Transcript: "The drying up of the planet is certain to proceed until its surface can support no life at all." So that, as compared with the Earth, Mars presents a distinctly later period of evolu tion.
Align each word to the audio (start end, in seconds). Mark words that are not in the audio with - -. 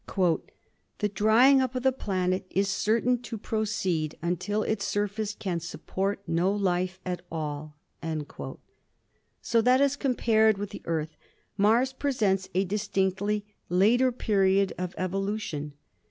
"The 0.97 1.09
drying 1.13 1.61
up 1.61 1.75
of 1.75 1.83
the 1.83 1.91
planet 1.91 2.47
is 2.49 2.67
certain 2.69 3.21
to 3.21 3.37
proceed 3.37 4.17
until 4.19 4.63
its 4.63 4.83
surface 4.87 5.35
can 5.35 5.59
support 5.59 6.23
no 6.25 6.51
life 6.51 6.99
at 7.05 7.21
all." 7.31 7.77
So 9.43 9.61
that, 9.61 9.79
as 9.79 9.95
compared 9.95 10.57
with 10.57 10.71
the 10.71 10.81
Earth, 10.85 11.15
Mars 11.55 11.93
presents 11.93 12.49
a 12.55 12.65
distinctly 12.65 13.45
later 13.69 14.11
period 14.11 14.73
of 14.75 14.95
evolu 14.95 15.39
tion. 15.39 15.73